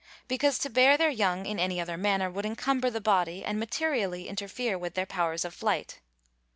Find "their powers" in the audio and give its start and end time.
4.95-5.45